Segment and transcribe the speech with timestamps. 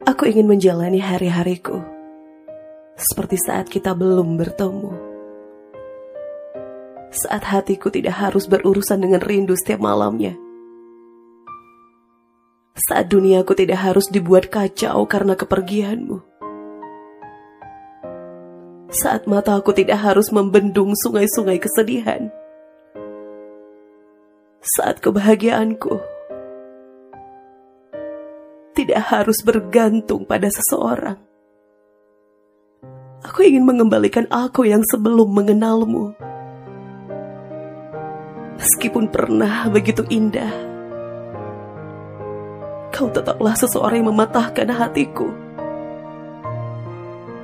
[0.00, 1.84] Aku ingin menjalani hari-hariku
[2.96, 4.96] seperti saat kita belum bertemu.
[7.12, 10.40] Saat hatiku tidak harus berurusan dengan rindu setiap malamnya.
[12.88, 16.16] Saat duniaku tidak harus dibuat kacau karena kepergianmu.
[18.88, 22.32] Saat mataku tidak harus membendung sungai-sungai kesedihan.
[24.64, 26.19] Saat kebahagiaanku
[28.80, 31.20] tidak harus bergantung pada seseorang.
[33.20, 36.16] Aku ingin mengembalikan aku yang sebelum mengenalmu.
[38.56, 40.48] Meskipun pernah begitu indah,
[42.88, 45.28] kau tetaplah seseorang yang mematahkan hatiku.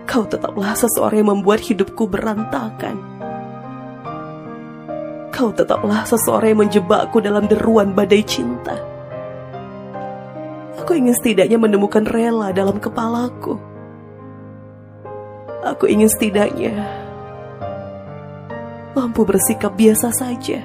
[0.08, 2.96] Kau tetaplah seseorang yang membuat hidupku berantakan.
[5.28, 8.95] Kau tetaplah seseorang yang menjebakku dalam deruan badai cinta.
[10.86, 13.58] Aku ingin setidaknya menemukan rela dalam kepalaku.
[15.66, 16.78] Aku ingin setidaknya
[18.94, 20.62] mampu bersikap biasa saja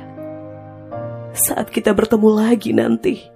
[1.33, 3.30] saat kita bertemu lagi nanti.